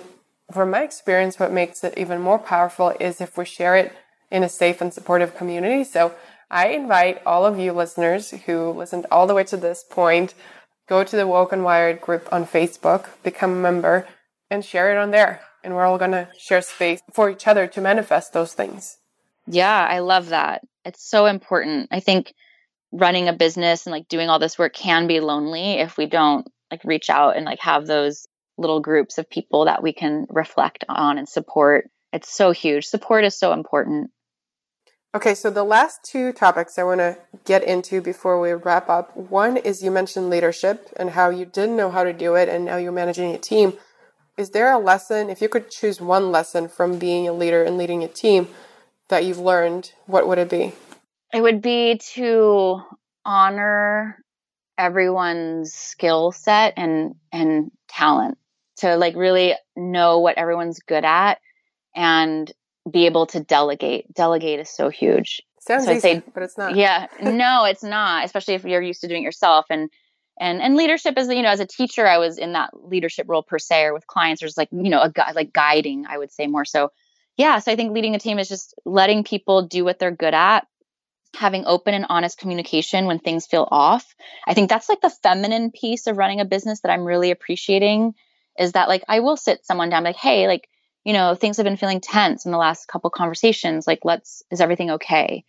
[0.52, 3.94] from my experience, what makes it even more powerful is if we share it
[4.30, 5.84] in a safe and supportive community.
[5.84, 6.14] So
[6.50, 10.34] I invite all of you listeners who listened all the way to this point,
[10.88, 14.08] go to the Woke and Wired group on Facebook, become a member,
[14.50, 15.42] and share it on there.
[15.64, 18.98] And we're all going to share space for each other to manifest those things.
[19.46, 20.62] Yeah, I love that.
[20.86, 21.90] It's so important.
[21.92, 22.34] I think
[22.94, 26.48] running a business and like doing all this work can be lonely if we don't
[26.72, 30.86] like reach out and like have those little groups of people that we can reflect
[30.88, 31.90] on and support.
[32.14, 32.86] It's so huge.
[32.86, 34.12] Support is so important.
[35.18, 39.18] Okay, so the last two topics I want to get into before we wrap up.
[39.18, 42.66] One is you mentioned leadership and how you didn't know how to do it and
[42.66, 43.74] now you're managing a team.
[44.38, 47.80] Is there a lesson, if you could choose one lesson from being a leader and
[47.80, 48.48] leading a team
[49.08, 50.74] that you've learned, what would it be?
[51.34, 52.84] It would be to
[53.26, 54.24] honor
[54.78, 58.38] everyone's skill set and and talent
[58.82, 61.40] to like really know what everyone's good at
[61.96, 62.54] and
[62.90, 64.14] be able to delegate.
[64.14, 65.42] Delegate is so huge.
[65.60, 66.76] Sounds so easy, say, but it's not.
[66.76, 68.26] Yeah, no, it's not.
[68.26, 69.66] Especially if you're used to doing it yourself.
[69.70, 69.90] And
[70.40, 73.44] and and leadership is you know as a teacher, I was in that leadership role
[73.44, 76.06] per se, or with clients, there's like you know a like guiding.
[76.08, 76.92] I would say more so.
[77.38, 80.34] Yeah, so I think leading a team is just letting people do what they're good
[80.34, 80.66] at,
[81.36, 84.16] having open and honest communication when things feel off.
[84.48, 88.16] I think that's like the feminine piece of running a business that I'm really appreciating
[88.58, 90.68] is that like I will sit someone down like, hey, like,
[91.08, 93.88] you know, things have been feeling tense in the last couple conversations.
[93.88, 95.46] Like, let's is everything okay?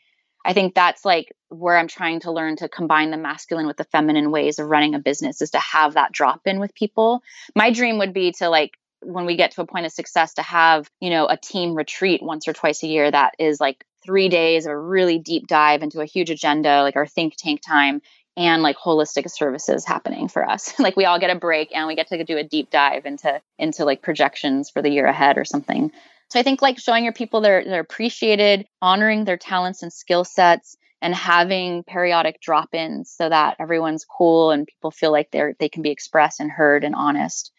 [0.46, 3.82] I think that's like where I'm trying to learn to combine the masculine with the
[3.82, 7.22] feminine ways of running a business is to have that drop in with people.
[7.56, 10.42] My dream would be to like when we get to a point of success to
[10.42, 14.28] have, you know, a team retreat once or twice a year that is like 3
[14.28, 18.00] days of a really deep dive into a huge agenda like our think tank time
[18.38, 20.72] and like holistic services happening for us.
[20.78, 23.42] like we all get a break and we get to do a deep dive into
[23.58, 25.90] into like projections for the year ahead or something.
[26.30, 30.24] So I think like showing your people they're they're appreciated, honoring their talents and skill
[30.24, 35.68] sets and having periodic drop-ins so that everyone's cool and people feel like they're they
[35.68, 37.50] can be expressed and heard and honest.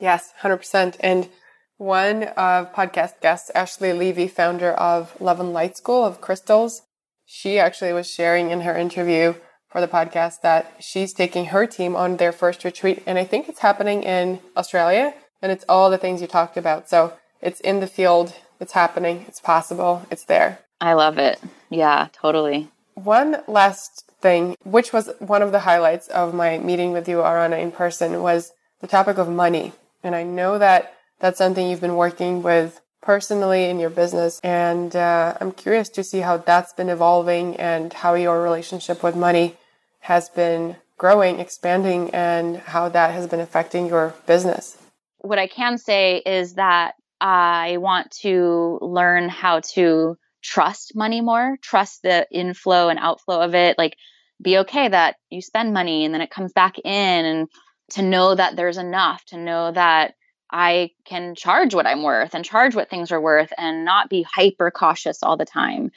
[0.00, 0.96] Yes, 100%.
[0.98, 1.28] And
[1.76, 6.82] one of podcast guests, Ashley Leavy, founder of Love and Light School of Crystals,
[7.34, 9.34] she actually was sharing in her interview
[9.68, 13.02] for the podcast that she's taking her team on their first retreat.
[13.06, 15.14] And I think it's happening in Australia.
[15.42, 16.88] And it's all the things you talked about.
[16.88, 20.60] So it's in the field, it's happening, it's possible, it's there.
[20.80, 21.40] I love it.
[21.70, 22.68] Yeah, totally.
[22.94, 27.56] One last thing, which was one of the highlights of my meeting with you, Aarona,
[27.56, 29.72] in person, was the topic of money.
[30.04, 34.40] And I know that that's something you've been working with personally in your business.
[34.42, 39.14] And uh, I'm curious to see how that's been evolving and how your relationship with
[39.14, 39.56] money
[40.00, 44.78] has been growing, expanding, and how that has been affecting your business.
[45.18, 51.56] What I can say is that I want to learn how to trust money more,
[51.62, 53.78] trust the inflow and outflow of it.
[53.78, 53.96] Like,
[54.42, 57.48] be okay that you spend money and then it comes back in, and
[57.90, 60.14] to know that there's enough, to know that
[60.54, 64.22] I can charge what I'm worth and charge what things are worth and not be
[64.22, 65.90] hyper cautious all the time.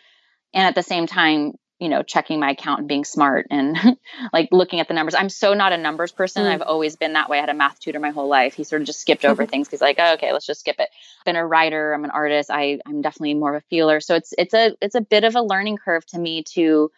[0.53, 3.78] and at the same time you know checking my account and being smart and
[4.34, 5.14] like looking at the numbers.
[5.14, 6.43] I'm so not a numbers person.
[6.43, 6.49] Mm.
[6.49, 7.38] i've always been that way.
[7.38, 8.55] I had a math tutor my whole life.
[8.55, 9.70] He sort of just skipped over things.
[9.70, 10.89] He's like oh, okay let's just skip it.
[11.20, 11.93] I've been a writer.
[11.93, 12.49] I'm an artist.
[12.51, 13.99] I i'm definitely more of a feeler.
[13.99, 16.89] So it's it's a it's a bit of a learning curve to me to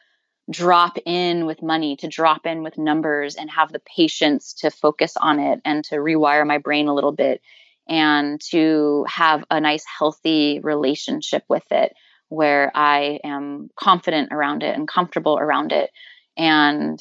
[0.50, 5.16] drop in with money to drop in with numbers and have the patience to focus
[5.16, 7.42] on it and to rewire my brain a little bit
[7.88, 11.94] and to have a nice healthy relationship with it
[12.30, 15.90] where I am confident around it and comfortable around it
[16.38, 17.00] and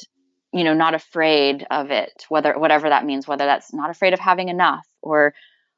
[0.51, 4.19] you know not afraid of it whether whatever that means whether that's not afraid of
[4.19, 5.33] having enough or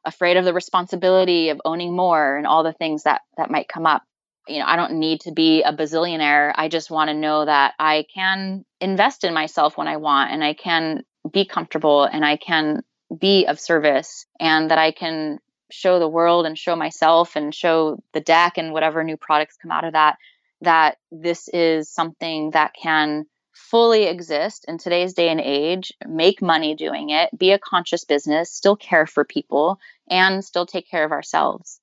[0.05, 3.86] afraid of the responsibility of owning more and all the things that that might come
[3.86, 4.03] up
[4.47, 7.73] you know i don't need to be a bazillionaire i just want to know that
[7.79, 12.37] i can invest in myself when i want and i can be comfortable and i
[12.37, 12.81] can
[13.17, 15.39] be of service and that i can
[15.69, 19.71] show the world and show myself and show the deck and whatever new products come
[19.71, 20.17] out of that
[20.61, 26.75] that this is something that can fully exist in today's day and age, make money
[26.75, 29.79] doing it, be a conscious business, still care for people,
[30.09, 31.80] and still take care of ourselves.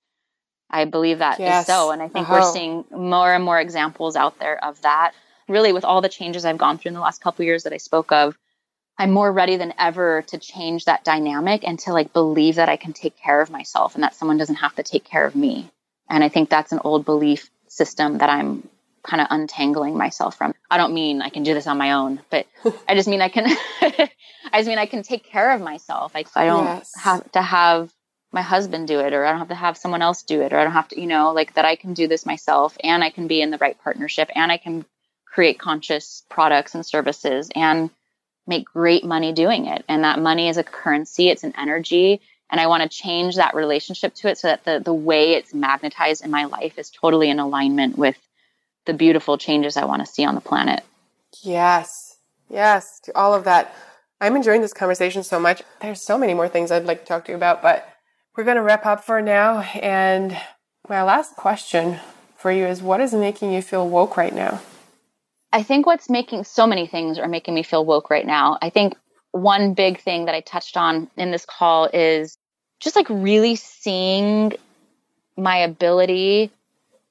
[0.71, 1.63] I believe that yes.
[1.63, 1.91] is so.
[1.91, 2.41] And I think uh-huh.
[2.43, 5.13] we're seeing more and more examples out there of that.
[5.49, 7.79] Really, with all the changes I've gone through in the last couple years that I
[7.79, 8.37] spoke of,
[8.99, 12.77] I'm more ready than ever to change that dynamic and to like believe that I
[12.77, 15.71] can take care of myself and that someone doesn't have to take care of me.
[16.11, 18.69] And I think that's an old belief system that I'm
[19.03, 20.53] kind of untangling myself from.
[20.71, 22.47] I don't mean I can do this on my own, but
[22.89, 23.47] I just mean I can
[23.81, 24.11] I
[24.57, 26.15] just mean I can take care of myself.
[26.15, 26.93] Like I don't yes.
[26.97, 27.93] have to have
[28.33, 30.59] my husband do it or I don't have to have someone else do it or
[30.59, 33.11] I don't have to, you know, like that I can do this myself and I
[33.11, 34.85] can be in the right partnership and I can
[35.25, 37.91] create conscious products and services and
[38.47, 39.85] make great money doing it.
[39.89, 42.21] And that money is a currency, it's an energy.
[42.51, 45.53] And I want to change that relationship to it so that the, the way it's
[45.53, 48.17] magnetized in my life is totally in alignment with
[48.87, 50.83] the beautiful changes I want to see on the planet.
[51.43, 52.17] Yes.
[52.49, 53.01] Yes.
[53.05, 53.75] To all of that.
[54.21, 55.63] I'm enjoying this conversation so much.
[55.81, 57.89] There's so many more things I'd like to talk to you about, but
[58.39, 59.63] we're going to wrap up for now.
[59.83, 60.39] And
[60.89, 61.99] my last question
[62.37, 64.63] for you is what is making you feel woke right now?
[65.53, 68.57] I think what's making so many things are making me feel woke right now.
[68.63, 68.95] I think
[69.33, 72.39] one big thing that I touched on in this call is
[72.79, 74.53] just like really seeing
[75.37, 76.53] my ability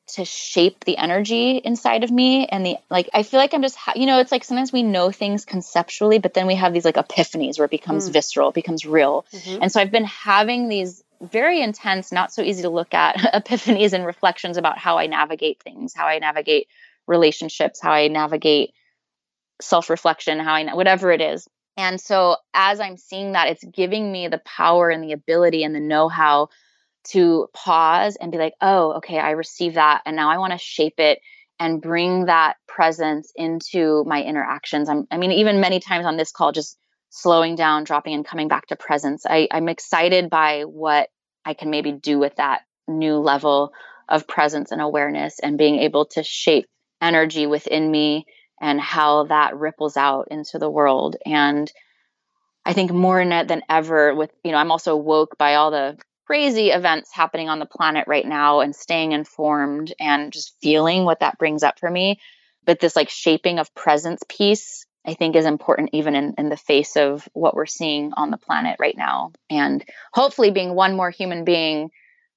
[0.07, 3.75] to shape the energy inside of me and the like i feel like i'm just
[3.75, 6.85] ha- you know it's like sometimes we know things conceptually but then we have these
[6.85, 8.13] like epiphanies where it becomes mm.
[8.13, 9.61] visceral it becomes real mm-hmm.
[9.61, 13.93] and so i've been having these very intense not so easy to look at epiphanies
[13.93, 16.67] and reflections about how i navigate things how i navigate
[17.07, 18.73] relationships, how I navigate
[19.61, 21.47] self reflection, how I, whatever it is.
[21.77, 25.73] And so as I'm seeing that, it's giving me the power and the ability and
[25.73, 26.49] the know how
[27.09, 30.01] to pause and be like, oh, okay, I received that.
[30.05, 31.19] And now I want to shape it
[31.59, 34.89] and bring that presence into my interactions.
[34.89, 36.77] I'm, I mean, even many times on this call, just
[37.09, 39.25] slowing down, dropping and coming back to presence.
[39.25, 41.09] I, I'm excited by what
[41.45, 43.73] I can maybe do with that new level
[44.09, 46.67] of presence and awareness and being able to shape
[47.01, 48.25] energy within me
[48.59, 51.15] and how that ripples out into the world.
[51.25, 51.71] And
[52.65, 56.71] I think more than ever, with, you know, I'm also woke by all the crazy
[56.71, 61.37] events happening on the planet right now and staying informed and just feeling what that
[61.37, 62.19] brings up for me.
[62.65, 66.57] But this like shaping of presence piece, I think is important even in, in the
[66.57, 69.31] face of what we're seeing on the planet right now.
[69.49, 69.83] And
[70.13, 71.89] hopefully being one more human being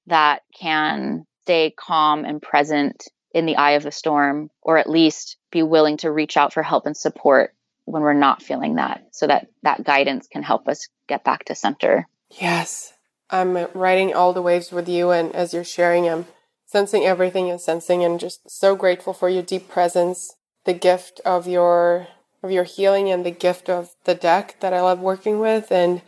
[0.07, 5.37] that can stay calm and present in the eye of the storm, or at least
[5.51, 7.53] be willing to reach out for help and support
[7.85, 11.55] when we're not feeling that so that that guidance can help us get back to
[11.55, 12.07] center.
[12.29, 12.93] Yes.
[13.29, 16.25] I'm riding all the waves with you and as you're sharing I'm
[16.65, 21.47] sensing everything and sensing and just so grateful for your deep presence, the gift of
[21.47, 22.07] your
[22.43, 26.01] of your healing and the gift of the deck that I love working with and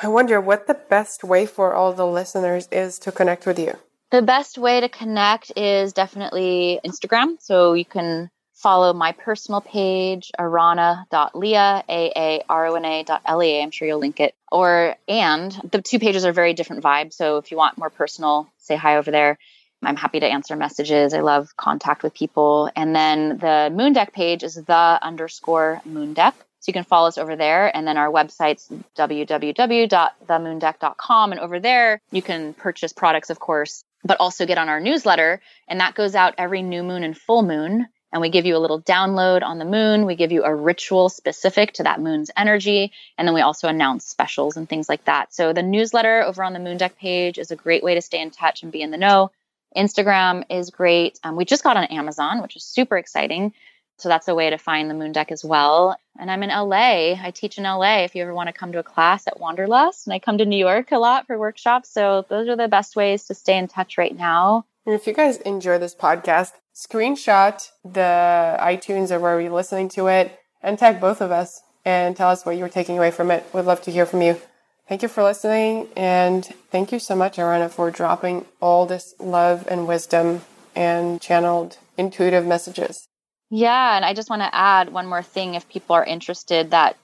[0.00, 3.76] I wonder what the best way for all the listeners is to connect with you.
[4.10, 7.36] The best way to connect is definitely Instagram.
[7.40, 13.62] So you can follow my personal page, aarona.lea, A-A-R-O-N-A.L-E-A.
[13.62, 14.34] I'm sure you'll link it.
[14.50, 17.14] Or, and the two pages are very different vibes.
[17.14, 19.38] So if you want more personal, say hi over there.
[19.82, 21.12] I'm happy to answer messages.
[21.14, 22.70] I love contact with people.
[22.74, 26.34] And then the Moon Deck page is the underscore Moon Deck.
[26.60, 27.70] So you can follow us over there.
[27.74, 31.32] And then our website's www.themoondeck.com.
[31.32, 35.40] And over there, you can purchase products, of course, but also get on our newsletter.
[35.68, 37.86] And that goes out every new moon and full moon.
[38.10, 40.06] And we give you a little download on the moon.
[40.06, 42.90] We give you a ritual specific to that moon's energy.
[43.18, 45.34] And then we also announce specials and things like that.
[45.34, 48.20] So the newsletter over on the Moon Deck page is a great way to stay
[48.20, 49.30] in touch and be in the know.
[49.76, 51.18] Instagram is great.
[51.22, 53.52] Um, we just got on Amazon, which is super exciting.
[53.98, 55.98] So that's a way to find the moon deck as well.
[56.18, 57.14] And I'm in LA.
[57.20, 60.06] I teach in LA if you ever want to come to a class at Wanderlust.
[60.06, 61.90] And I come to New York a lot for workshops.
[61.90, 64.64] So those are the best ways to stay in touch right now.
[64.86, 70.06] And if you guys enjoy this podcast, screenshot the iTunes or where you're listening to
[70.06, 73.44] it and tag both of us and tell us what you're taking away from it.
[73.52, 74.40] We'd love to hear from you.
[74.88, 75.88] Thank you for listening.
[75.96, 80.42] And thank you so much, Aarona, for dropping all this love and wisdom
[80.74, 83.06] and channeled intuitive messages.
[83.50, 86.96] Yeah, and I just want to add one more thing if people are interested that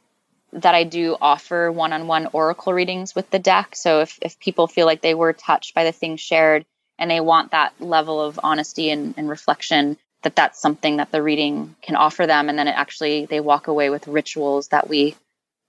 [0.53, 3.75] that I do offer one-on-one oracle readings with the deck.
[3.75, 6.65] So if if people feel like they were touched by the things shared
[6.99, 11.23] and they want that level of honesty and, and reflection, that that's something that the
[11.23, 15.17] reading can offer them and then it actually they walk away with rituals that we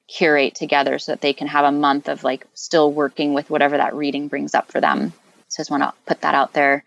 [0.08, 3.78] curate together so that they can have a month of like still working with whatever
[3.78, 5.14] that reading brings up for them.
[5.48, 6.84] So I just want to put that out there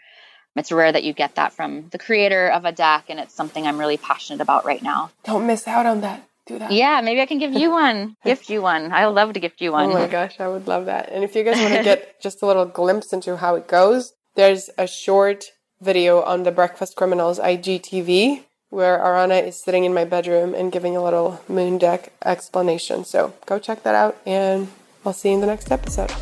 [0.59, 3.67] it's rare that you get that from the creator of a deck, and it's something
[3.67, 5.11] I'm really passionate about right now.
[5.25, 6.29] Don't miss out on that.
[6.47, 6.73] Do that.
[6.73, 8.17] Yeah, maybe I can give you one.
[8.25, 8.93] gift you one.
[8.93, 9.91] I would love to gift you one.
[9.91, 11.11] Oh my gosh, I would love that.
[11.11, 14.15] And if you guys want to get just a little glimpse into how it goes,
[14.35, 15.45] there's a short
[15.81, 20.97] video on the Breakfast Criminals IGTV where Aarona is sitting in my bedroom and giving
[20.97, 23.05] a little moon deck explanation.
[23.05, 24.69] So go check that out, and
[25.05, 26.13] I'll see you in the next episode.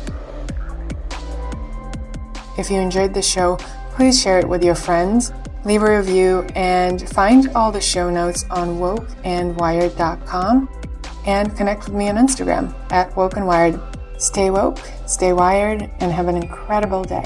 [2.57, 3.57] If you enjoyed the show,
[3.97, 5.31] Please share it with your friends,
[5.65, 10.69] leave a review, and find all the show notes on wokeandwired.com
[11.25, 13.81] and connect with me on Instagram at wokeandwired.
[14.21, 14.77] Stay woke,
[15.07, 17.25] stay wired, and have an incredible day.